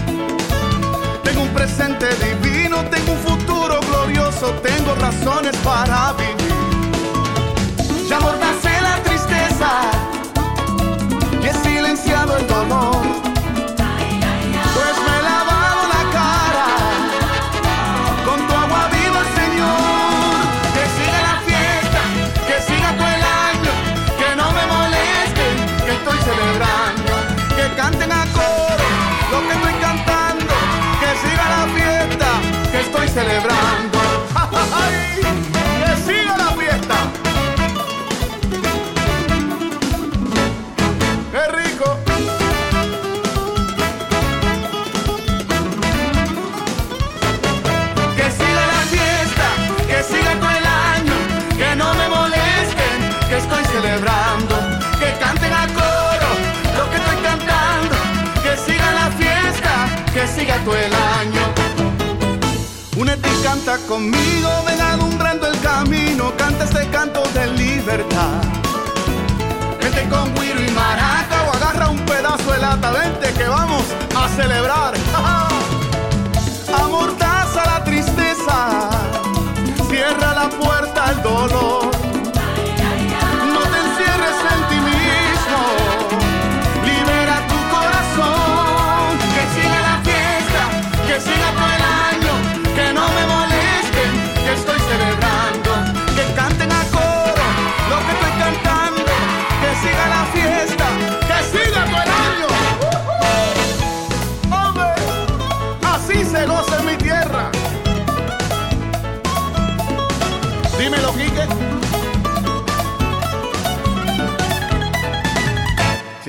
Tengo 1.35 1.49
un 1.49 1.53
presente 1.53 2.07
divino, 2.15 2.85
tengo 2.91 3.11
un 3.11 3.19
futuro 3.19 3.81
glorioso, 3.81 4.53
tengo 4.63 4.95
razones 4.95 5.57
para 5.65 6.13
vivir. 6.13 6.55
Ya 8.09 8.19
amordacé 8.19 8.81
la 8.81 9.03
tristeza 9.03 9.81
y 11.43 11.47
he 11.49 11.55
silenciado 11.55 12.37
el 12.37 12.47
dolor. 12.47 13.14
Conmigo, 63.83 64.63
ven 64.65 64.81
alumbrando 64.81 65.49
el 65.49 65.61
camino, 65.61 66.33
canta 66.39 66.63
este 66.63 66.89
canto 66.91 67.25
de 67.35 67.49
libertad. 67.49 68.41
Vente 69.83 70.09
con 70.09 70.33
guiro 70.37 70.63
y 70.63 70.71
maraca 70.71 71.43
o 71.49 71.57
agarra 71.57 71.89
un 71.89 71.99
pedazo 72.07 72.53
de 72.53 72.59
lata, 72.59 72.93
vente 72.93 73.33
que 73.33 73.49
vamos 73.49 73.83
a 74.17 74.29
celebrar. 74.29 74.95
Amordaza 76.85 77.24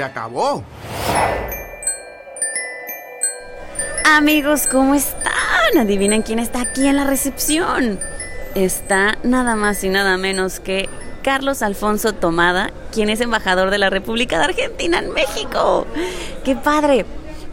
acabó. 0.05 0.63
Amigos, 4.05 4.67
¿cómo 4.67 4.95
están? 4.95 5.31
Adivinen 5.79 6.21
quién 6.21 6.39
está 6.39 6.61
aquí 6.61 6.87
en 6.87 6.95
la 6.95 7.03
recepción. 7.03 7.99
Está 8.53 9.17
nada 9.23 9.55
más 9.55 9.83
y 9.83 9.89
nada 9.89 10.17
menos 10.17 10.59
que 10.59 10.87
Carlos 11.23 11.61
Alfonso 11.61 12.13
Tomada, 12.13 12.71
quien 12.93 13.09
es 13.09 13.19
embajador 13.19 13.71
de 13.71 13.79
la 13.79 13.89
República 13.89 14.37
de 14.37 14.45
Argentina 14.45 14.99
en 14.99 15.11
México. 15.11 15.85
¡Qué 16.43 16.55
padre! 16.55 17.05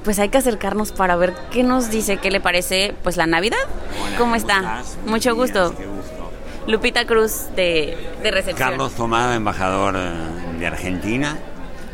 pues 0.05 0.19
hay 0.19 0.29
que 0.31 0.39
acercarnos 0.39 0.93
para 0.93 1.17
ver 1.17 1.33
qué 1.51 1.63
nos 1.63 1.91
dice, 1.91 2.17
qué 2.17 2.31
le 2.31 2.41
parece, 2.41 2.95
pues 3.03 3.17
la 3.17 3.27
Navidad. 3.27 3.59
Hola, 4.05 4.19
¿Cómo 4.19 4.35
está? 4.35 4.57
estás? 4.57 4.99
Mucho 5.07 5.35
gusto. 5.35 5.75
qué 5.77 5.87
gusto. 5.87 6.31
Lupita 6.67 7.05
Cruz 7.07 7.47
de, 7.57 7.97
de 8.23 8.31
recepción. 8.31 8.71
Carlos 8.71 8.93
Tomada, 8.95 9.35
embajador 9.35 9.95
eh, 9.97 10.59
de 10.59 10.67
Argentina, 10.67 11.39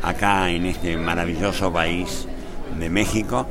acá 0.03 0.51
en 0.51 0.67
este 0.67 0.97
maravilloso 0.97 1.73
país 1.73 2.27
de 2.79 2.91
México. 2.91 3.47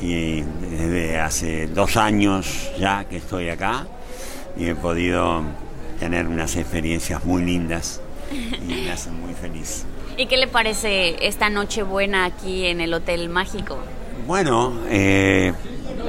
Y 0.00 0.40
desde 0.42 1.20
hace 1.20 1.68
dos 1.68 1.96
años 1.96 2.70
ya 2.78 3.04
que 3.04 3.18
estoy 3.18 3.48
acá 3.50 3.86
y 4.56 4.66
he 4.66 4.74
podido 4.74 5.42
tener 6.00 6.26
unas 6.26 6.56
experiencias 6.56 7.24
muy 7.24 7.42
lindas 7.44 8.00
y 8.32 8.74
me 8.84 8.90
hacen 8.90 9.20
muy 9.20 9.34
feliz. 9.34 9.84
¿Y 10.16 10.26
qué 10.26 10.36
le 10.36 10.48
parece 10.48 11.24
esta 11.26 11.48
noche 11.50 11.82
buena 11.84 12.24
aquí 12.24 12.66
en 12.66 12.80
el 12.80 12.92
Hotel 12.94 13.28
Mágico? 13.28 13.78
Bueno, 14.26 14.72
eh, 14.90 15.52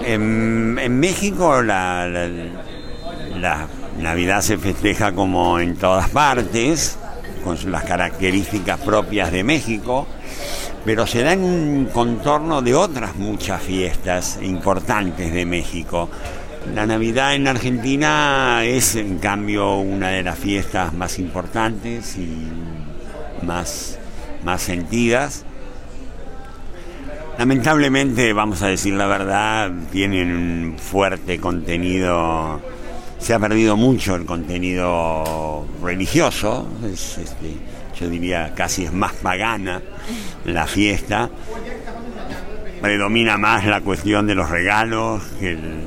en, 0.06 0.78
en 0.82 1.00
México 1.00 1.62
la, 1.62 2.08
la- 2.08 2.30
la 3.40 3.68
Navidad 4.00 4.42
se 4.42 4.58
festeja 4.58 5.12
como 5.14 5.60
en 5.60 5.76
todas 5.76 6.10
partes, 6.10 6.98
con 7.44 7.58
las 7.72 7.84
características 7.84 8.80
propias 8.80 9.32
de 9.32 9.44
México, 9.44 10.08
pero 10.86 11.06
se 11.06 11.24
da 11.24 11.34
en 11.34 11.44
un 11.44 11.86
contorno 11.86 12.62
de 12.62 12.76
otras 12.76 13.16
muchas 13.16 13.62
fiestas 13.62 14.40
importantes 14.42 15.34
de 15.34 15.46
México. 15.46 16.10
La 16.74 16.86
Navidad 16.86 17.36
en 17.36 17.48
Argentina 17.48 18.64
es 18.64 18.96
en 18.96 19.20
cambio 19.20 19.76
una 19.76 20.10
de 20.10 20.24
las 20.24 20.40
fiestas 20.40 20.94
más 20.94 21.20
importantes 21.20 22.18
y 22.18 22.48
más, 23.46 24.00
más 24.44 24.62
sentidas. 24.62 25.46
Lamentablemente, 27.38 28.32
vamos 28.32 28.62
a 28.62 28.68
decir 28.68 28.94
la 28.94 29.08
verdad, 29.08 29.72
tienen 29.92 30.32
un 30.32 30.78
fuerte 30.80 31.40
contenido, 31.40 32.62
se 33.24 33.34
ha 33.34 33.40
perdido 33.40 33.78
mucho 33.78 34.16
el 34.16 34.26
contenido 34.26 35.66
religioso, 35.82 36.68
es, 36.86 37.18
este, 37.18 37.56
yo 37.98 38.10
diría 38.10 38.54
casi 38.54 38.84
es 38.84 38.92
más 38.92 39.14
pagana 39.14 39.82
la 40.44 40.68
fiesta, 40.68 41.30
predomina 42.82 43.38
más 43.38 43.66
la 43.66 43.80
cuestión 43.80 44.28
de 44.28 44.36
los 44.36 44.50
regalos 44.50 45.24
el, 45.40 45.86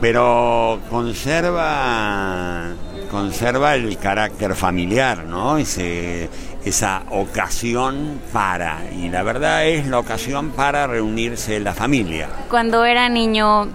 pero 0.00 0.80
conserva 0.90 2.72
conserva 3.08 3.76
el 3.76 3.96
carácter 3.98 4.56
familiar, 4.56 5.24
¿no? 5.24 5.56
Esa 5.56 7.02
ocasión 7.10 8.20
para, 8.32 8.80
y 8.90 9.08
la 9.08 9.22
verdad 9.22 9.66
es 9.66 9.86
la 9.86 10.00
ocasión 10.00 10.50
para 10.50 10.88
reunirse 10.88 11.60
la 11.60 11.74
familia. 11.74 12.28
Cuando 12.48 12.84
era 12.84 13.08
niño, 13.08 13.68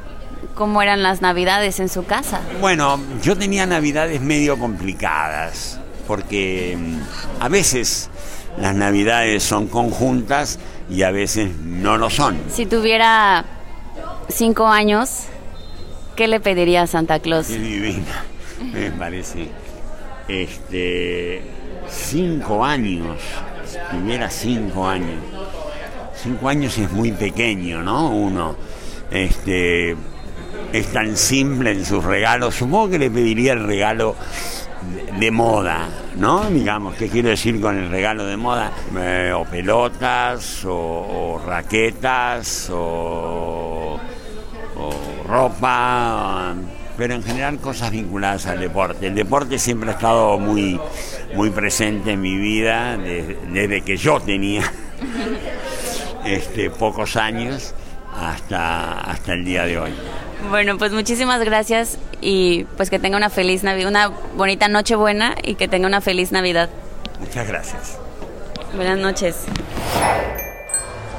¿cómo 0.58 0.82
eran 0.82 1.04
las 1.04 1.22
Navidades 1.22 1.80
en 1.80 1.88
su 1.88 2.06
casa? 2.06 2.42
Bueno, 2.60 3.00
yo 3.22 3.38
tenía 3.38 3.66
navidades 3.66 4.22
medio 4.22 4.58
complicadas, 4.58 5.80
porque 6.08 6.76
mm, 6.78 7.44
a 7.44 7.48
veces 7.48 8.10
las 8.58 8.76
navidades 8.76 9.44
son 9.44 9.68
conjuntas 9.68 10.58
y 10.90 11.04
a 11.04 11.12
veces 11.12 11.56
no 11.58 11.98
lo 11.98 12.10
son. 12.10 12.38
Si 12.50 12.66
tuviera 12.66 13.46
cinco 14.30 14.68
años, 14.68 15.26
¿qué 16.16 16.28
le 16.28 16.40
pediría 16.40 16.82
a 16.82 16.88
Santa 16.88 17.20
Claus? 17.20 17.48
Qué 17.48 17.60
divina, 17.60 18.26
me 18.74 18.92
parece. 18.92 19.50
Este, 20.28 21.44
cinco 21.88 22.66
años, 22.66 23.20
si 23.64 23.96
tuviera 23.96 24.30
cinco 24.30 24.88
años. 24.88 25.22
Cinco 26.16 26.50
años 26.50 26.76
es 26.80 26.92
muy 26.92 27.12
pequeño, 27.12 27.84
¿no? 27.84 28.10
Uno, 28.10 28.56
este, 29.12 29.96
es 30.74 30.88
tan 30.88 31.18
simple 31.18 31.72
en 31.72 31.86
sus 31.86 32.04
regalos. 32.04 32.56
Supongo 32.56 32.90
que 32.92 33.00
le 33.00 33.10
pediría 33.10 33.54
el 33.54 33.66
regalo 33.66 34.16
de, 35.20 35.32
moda, 35.32 35.90
¿no? 36.18 36.46
Digamos, 36.50 36.96
¿qué 36.96 37.10
quiero 37.10 37.30
decir 37.30 37.60
con 37.60 37.78
el 37.78 37.90
regalo 37.90 38.26
de 38.26 38.38
moda? 38.38 38.72
Eh, 38.98 39.34
o 39.36 39.44
pelotas, 39.46 40.64
o, 40.66 41.42
raquetas, 41.46 42.70
o 42.72 44.00
o 44.78 44.92
ropa, 45.28 46.56
pero 46.98 47.16
en 47.16 47.24
general 47.24 47.60
cosas 47.60 47.92
vinculadas 47.92 48.46
al 48.46 48.60
deporte. 48.60 49.08
El 49.08 49.16
deporte 49.16 49.60
siempre 49.60 49.90
ha 49.90 49.94
estado 49.94 50.38
muy, 50.40 50.80
muy 51.36 51.50
presente 51.50 52.12
en 52.12 52.22
mi 52.22 52.38
vida 52.38 52.98
desde, 52.98 53.38
desde 53.52 53.82
que 53.82 53.98
yo 53.98 54.20
tenía 54.20 54.72
este, 56.26 56.70
pocos 56.70 57.16
años 57.16 57.74
hasta, 58.16 59.02
hasta 59.02 59.34
el 59.34 59.46
día 59.46 59.66
de 59.66 59.80
hoy. 59.80 59.94
Bueno, 60.50 60.78
pues 60.78 60.92
muchísimas 60.92 61.44
gracias 61.44 61.98
y 62.22 62.64
pues 62.78 62.90
que 62.90 63.00
tenga 63.00 63.18
una 63.18 63.30
feliz 63.30 63.64
Navidad, 63.64 63.90
una 63.90 64.08
bonita 64.36 64.68
noche 64.68 64.96
buena 64.96 65.36
y 65.44 65.56
que 65.56 65.68
tenga 65.68 65.88
una 65.88 66.00
feliz 66.02 66.32
Navidad. 66.32 66.70
Muchas 67.20 67.48
gracias. 67.48 67.98
Buenas 68.76 68.98
noches. 69.00 69.36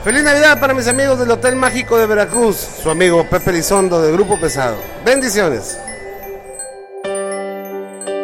Feliz 0.04 0.22
Navidad 0.22 0.61
para 0.61 0.72
mis 0.74 0.87
amigos 0.87 1.18
del 1.18 1.31
Hotel 1.31 1.57
Mágico 1.57 1.98
de 1.98 2.07
Veracruz, 2.07 2.57
su 2.57 2.88
amigo 2.88 3.26
Pepe 3.28 3.52
Lizondo 3.52 4.00
de 4.00 4.12
Grupo 4.12 4.38
Pesado. 4.40 4.76
Bendiciones. 5.04 5.78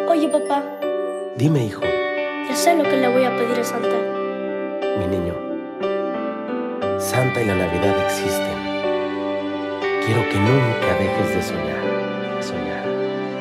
Oye, 0.07 0.29
papá, 0.29 0.63
Dime, 1.35 1.65
hijo, 1.65 1.81
ya 2.49 2.55
sé 2.55 2.75
lo 2.75 2.83
que 2.83 2.95
le 2.95 3.09
voy 3.09 3.25
a 3.25 3.29
pedir 3.31 3.59
a 3.59 3.63
Santa. 3.63 3.89
mi 4.99 5.05
niño. 5.07 5.35
Santa 6.97 7.41
y 7.41 7.45
la 7.45 7.55
Navidad 7.55 8.05
existen. 8.05 8.44
Quiero 10.05 10.21
que 10.29 10.37
nunca 10.37 10.89
dejes 10.99 11.35
de 11.35 11.41
soñar, 11.41 12.43
soñar, 12.43 12.85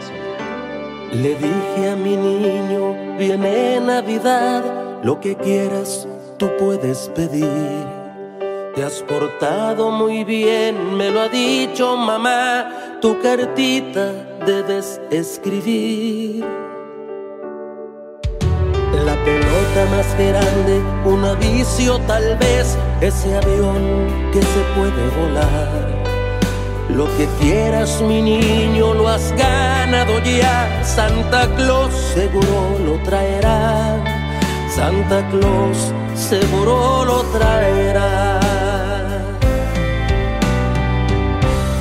soñar. 0.01 1.13
Le 1.13 1.35
dije 1.35 1.91
a 1.91 1.95
mi 1.95 2.17
niño, 2.17 3.17
viene 3.19 3.81
Navidad, 3.81 4.63
lo 5.03 5.21
que 5.21 5.37
quieras 5.37 6.09
tú 6.39 6.49
puedes 6.59 7.11
pedir. 7.15 7.85
Te 8.75 8.83
has 8.83 9.03
portado 9.03 9.91
muy 9.91 10.25
bien, 10.25 10.97
me 10.97 11.11
lo 11.11 11.21
ha 11.21 11.29
dicho 11.29 11.97
mamá, 11.97 12.99
tu 13.01 13.21
cartita 13.21 14.13
debes 14.47 15.01
escribir. 15.11 16.45
La 19.05 19.15
pelota 19.23 19.85
más 19.91 20.19
grande, 20.19 20.83
un 21.05 21.25
avicio 21.25 21.99
tal 22.07 22.37
vez, 22.39 22.77
ese 23.01 23.37
avión 23.37 24.09
que 24.33 24.41
se 24.41 24.61
puede 24.75 25.09
volar. 25.21 25.94
Lo 26.89 27.07
que 27.17 27.27
quieras, 27.41 28.01
mi 28.03 28.21
niño, 28.21 28.95
lo 28.95 29.09
has 29.09 29.33
ganado 29.33 30.19
ya. 30.21 30.83
Santa 30.85 31.49
Claus 31.57 31.93
seguro 32.15 32.79
lo 32.85 33.03
traerá. 33.03 34.05
Santa 34.69 35.27
Claus 35.31 35.93
seguro 36.15 37.05
lo 37.05 37.23
traerá. 37.37 38.41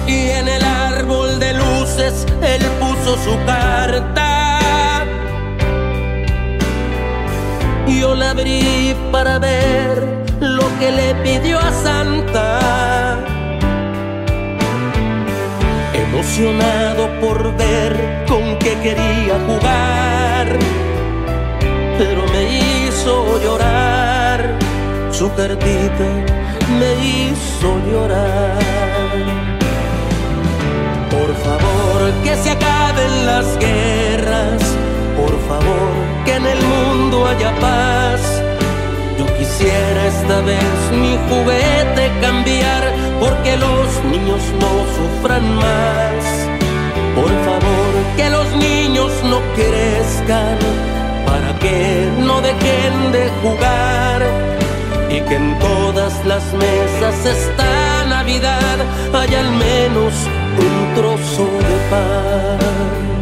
Y 0.07 0.29
en 0.29 0.47
el 0.47 0.63
árbol 0.63 1.39
de 1.39 1.53
luces 1.53 2.25
él 2.41 2.61
puso 2.79 3.17
su 3.17 3.35
carta. 3.45 4.59
Yo 7.87 8.15
la 8.15 8.31
abrí 8.31 8.95
para 9.11 9.37
ver 9.39 10.03
lo 10.39 10.63
que 10.79 10.91
le 10.91 11.15
pidió 11.15 11.59
a 11.59 11.71
Santa. 11.71 12.92
Emocionado 16.13 17.09
por 17.19 17.57
ver 17.57 18.23
con 18.27 18.59
qué 18.59 18.75
quería 18.83 19.35
jugar, 19.47 20.47
pero 21.97 22.21
me 22.31 22.43
hizo 22.59 23.41
llorar. 23.41 24.59
Su 25.11 25.33
cartita 25.33 26.07
me 26.79 26.93
hizo 27.03 27.79
llorar. 27.91 28.61
Por 31.09 31.33
favor, 31.43 32.11
que 32.23 32.35
se 32.35 32.51
acaben 32.51 33.25
las 33.25 33.57
guerras. 33.57 34.61
Por 35.17 35.35
favor, 35.47 35.93
que 36.25 36.35
en 36.35 36.45
el 36.45 36.61
mundo 36.61 37.25
haya 37.25 37.59
paz. 37.59 38.32
Quisiera 39.63 40.07
esta 40.07 40.41
vez 40.41 40.91
mi 40.91 41.17
juguete 41.29 42.11
cambiar, 42.19 42.83
porque 43.17 43.55
los 43.55 44.03
niños 44.11 44.41
no 44.59 44.71
sufran 44.97 45.55
más. 45.55 46.23
Por 47.15 47.31
favor, 47.45 47.91
que 48.17 48.29
los 48.29 48.51
niños 48.57 49.09
no 49.23 49.39
crezcan, 49.55 50.57
para 51.25 51.57
que 51.59 52.09
no 52.19 52.41
dejen 52.41 53.11
de 53.13 53.29
jugar. 53.41 54.21
Y 55.09 55.21
que 55.21 55.35
en 55.35 55.57
todas 55.59 56.13
las 56.25 56.43
mesas 56.51 57.25
esta 57.25 58.03
Navidad 58.09 58.79
haya 59.13 59.39
al 59.39 59.51
menos 59.51 60.13
un 60.59 60.93
trozo 60.93 61.45
de 61.45 61.77
pan. 61.89 63.12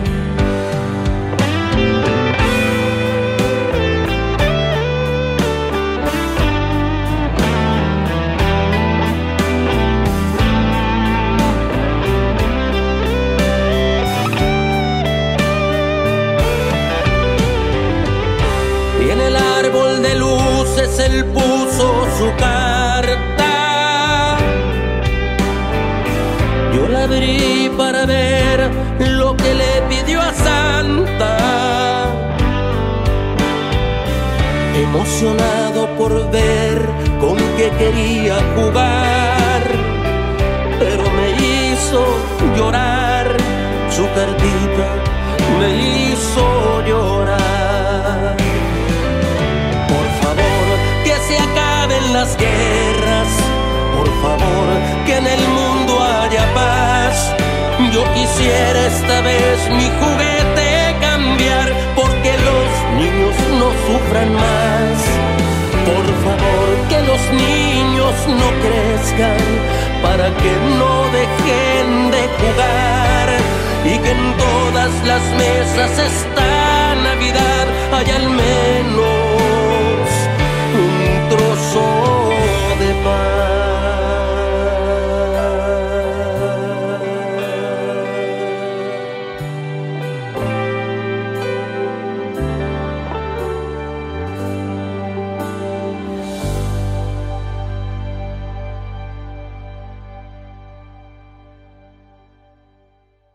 Emocionado 35.21 35.88
por 35.97 36.31
ver 36.31 36.81
con 37.19 37.38
qué 37.55 37.69
quería 37.77 38.38
jugar, 38.55 39.62
pero 40.79 41.03
me 41.12 41.29
hizo 41.29 42.03
llorar 42.57 43.27
su 43.91 44.03
cartita, 44.15 44.88
me 45.60 45.69
hizo 46.10 46.81
llorar. 46.88 48.36
Por 49.93 50.07
favor, 50.23 50.65
que 51.03 51.15
se 51.27 51.38
acaben 51.38 52.13
las 52.13 52.36
guerras, 52.38 53.29
por 53.95 54.10
favor, 54.23 54.67
que 55.05 55.17
en 55.17 55.27
el 55.27 55.47
mundo 55.49 56.01
haya 56.01 56.51
paz. 56.55 57.31
Yo 57.93 58.03
quisiera 58.15 58.88
esta 58.88 59.21
vez 59.21 59.69
mi 59.69 59.88
juguete 59.99 60.95
cambiar, 60.99 61.69
porque 61.95 62.31
los 62.49 62.69
niños 62.97 63.36
no 63.60 63.67
sufran 63.86 64.34
más 64.34 64.61
los 67.12 67.24
niños 67.34 68.15
no 68.39 68.47
crezcan, 68.63 69.43
para 70.02 70.28
que 70.41 70.54
no 70.80 70.93
dejen 71.19 72.10
de 72.15 72.24
jugar 72.39 73.28
y 73.84 73.97
que 74.04 74.12
en 74.12 74.38
todas 74.38 74.93
las 75.10 75.24
mesas 75.43 75.91
esta 76.12 76.95
Navidad 77.08 77.65
haya 77.97 78.15
al 78.15 78.30
menos 78.30 80.04
un 80.84 81.30
trozo 81.30 82.30
de 82.80 82.89
pan. 83.04 83.40